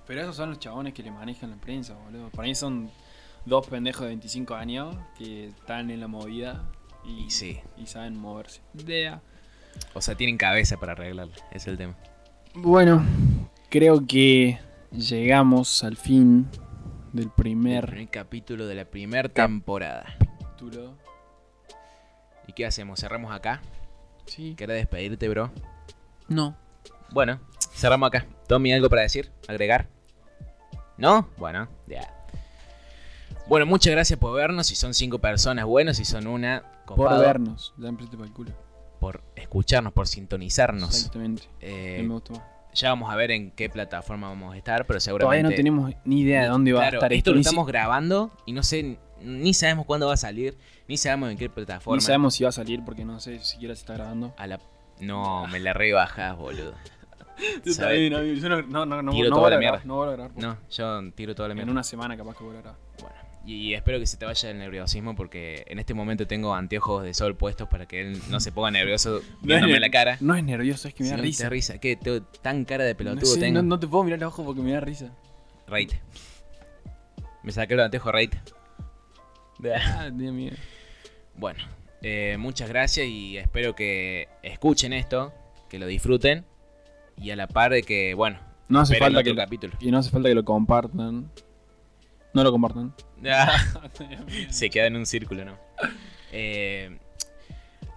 [0.06, 2.28] pero esos son los chabones que le manejan la prensa, boludo.
[2.30, 2.90] Para mí son
[3.46, 6.64] dos pendejos de 25 años que están en la movida
[7.04, 7.60] y, Y sí.
[7.76, 8.60] y saben moverse.
[9.94, 11.96] O sea, tienen cabeza para arreglarla, es el tema.
[12.54, 13.02] Bueno,
[13.70, 14.58] creo que
[14.92, 16.48] llegamos al fin
[17.12, 20.16] del El primer primer capítulo de la primera temporada.
[20.18, 20.96] capítulo.
[22.46, 23.00] ¿Y qué hacemos?
[23.00, 23.62] ¿Cerramos acá?
[24.26, 24.54] Sí.
[24.56, 25.50] ¿Querés despedirte, bro?
[26.28, 26.56] No.
[27.10, 27.40] Bueno,
[27.74, 28.26] cerramos acá.
[28.46, 29.30] Tommy, ¿algo para decir?
[29.48, 29.88] ¿Agregar?
[30.96, 31.28] ¿No?
[31.36, 32.12] Bueno, ya.
[33.48, 34.66] Bueno, muchas gracias por vernos.
[34.66, 35.94] Si son cinco personas, bueno.
[35.94, 37.22] Si son una, Por copado.
[37.22, 37.74] vernos.
[37.78, 38.52] Ya para el culo.
[39.00, 40.94] Por escucharnos, por sintonizarnos.
[40.94, 41.42] Exactamente.
[41.60, 42.40] Eh, me gustó
[42.74, 45.50] ya vamos a ver en qué plataforma vamos a estar, pero Todavía seguramente...
[45.50, 47.34] no tenemos ni idea de dónde va Claro, a estar esto esto.
[47.34, 50.56] lo estamos grabando y no sé, ni sabemos cuándo va a salir,
[50.88, 51.96] ni sabemos en qué plataforma.
[51.96, 54.34] ni sabemos si va a salir porque no sé siquiera si está grabando.
[54.36, 54.58] A la...
[55.00, 56.74] No, me la rebajás, boludo.
[57.64, 59.82] Yo no, no, no, no, Tiro no toda voy a la grabar, mierda.
[59.84, 60.32] no voy a grabar.
[60.36, 61.72] No, yo tiro toda la En mierda.
[61.72, 62.80] una semana capaz que voy a grabar.
[63.00, 67.02] Bueno, y espero que se te vaya el nerviosismo porque en este momento tengo anteojos
[67.02, 70.16] de sol puestos para que él no se ponga nervioso viéndome es- la cara.
[70.20, 71.44] No es nervioso, es que me da Si no risa.
[71.44, 71.78] te risa.
[71.78, 71.96] ¿Qué?
[71.96, 73.62] Tengo tan cara de pelotudo no, sé, tengo.
[73.62, 75.10] no, no te puedo mirar los ojos porque me da risa.
[75.66, 76.00] Reite.
[77.42, 78.38] Me saqué los anteojos, reite.
[79.74, 80.50] Ah, Dios mío.
[81.36, 81.60] Bueno,
[82.02, 85.32] eh, muchas gracias y espero que escuchen esto,
[85.68, 86.44] que lo disfruten
[87.16, 89.74] y a la par de que, bueno, No hace falta que capítulo.
[89.80, 91.30] y no hace falta que lo compartan.
[92.34, 92.94] No lo compartan.
[94.50, 95.58] Se queda en un círculo, ¿no?
[96.32, 96.98] Eh,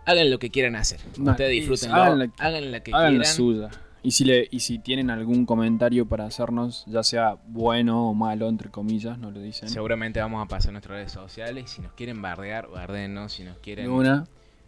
[0.06, 1.00] hagan lo que quieran hacer.
[1.18, 1.92] No, Ustedes es- disfruten.
[1.96, 3.36] hagan la- Hagan la que Hagan la quieran.
[3.36, 3.70] suya.
[4.04, 8.48] Y si le y si tienen algún comentario para hacernos, ya sea bueno o malo
[8.50, 9.68] entre comillas, nos lo dicen.
[9.68, 11.72] Seguramente vamos a pasar nuestras redes sociales.
[11.72, 13.34] Si nos quieren bardear, bardeennos.
[13.34, 13.90] Si nos quieren.
[13.90, 14.26] Una,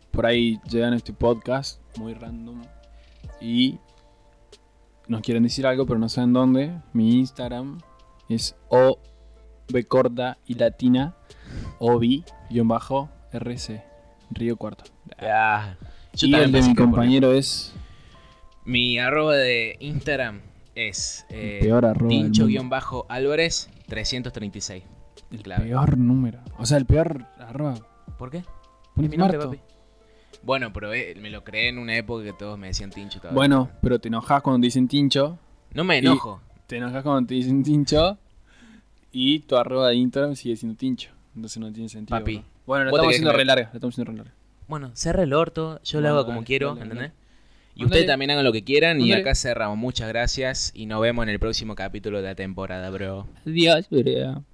[0.10, 2.64] por ahí llegan este podcast muy random
[3.40, 3.78] y
[5.08, 6.82] nos quieren decir algo, pero no saben dónde.
[6.94, 7.80] Mi Instagram
[8.30, 9.00] es o
[9.88, 11.16] corta y latina
[11.80, 13.84] obi-rc
[14.32, 14.84] Río Cuarto.
[15.20, 15.76] Ah,
[16.14, 17.74] y el de mi compañero es.
[18.66, 20.42] Mi arroba de Instagram
[20.76, 21.60] es eh.
[22.02, 24.84] Dincho-Álvarez 336.
[25.32, 25.66] El clave.
[25.66, 26.40] peor número.
[26.58, 27.76] O sea, el peor arroba.
[28.18, 28.44] ¿Por qué?
[28.96, 29.60] Pon Es mi nombre, papi.
[30.48, 33.36] Bueno, pero eh, me lo creé en una época que todos me decían Tincho todavía.
[33.36, 35.38] Bueno, pero te enojas cuando te dicen tincho.
[35.74, 36.42] No me enojo.
[36.68, 38.18] Te enojas cuando te dicen tincho.
[39.12, 41.10] Y tu arroba de Instagram sigue siendo tincho.
[41.36, 42.18] Entonces no tiene sentido.
[42.18, 42.46] Papi, bro.
[42.66, 43.70] Bueno, lo estamos haciendo re larga.
[43.74, 44.34] Lo estamos haciendo re larga.
[44.70, 47.12] Bueno, cerra el orto, yo lo hago como dale, quiero, dale, ¿entendés?
[47.76, 49.02] Y ustedes también hagan lo que quieran.
[49.02, 49.78] Y acá cerramos.
[49.78, 50.72] Muchas gracias.
[50.74, 53.28] Y nos vemos en el próximo capítulo de la temporada, bro.
[53.46, 54.46] Adiós, bro.